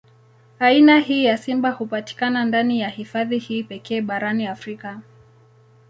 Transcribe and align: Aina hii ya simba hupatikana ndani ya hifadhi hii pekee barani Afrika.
Aina 0.59 0.99
hii 0.99 1.23
ya 1.25 1.37
simba 1.37 1.71
hupatikana 1.71 2.45
ndani 2.45 2.79
ya 2.79 2.89
hifadhi 2.89 3.37
hii 3.37 3.63
pekee 3.63 4.01
barani 4.01 4.47
Afrika. 4.47 5.01